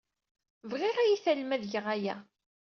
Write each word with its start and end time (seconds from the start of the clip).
Bɣiɣ 0.69 0.95
ad 0.97 1.07
iyi-tallem 1.09 1.51
ad 1.55 1.63
geɣ 1.71 1.85
aya. 1.95 2.15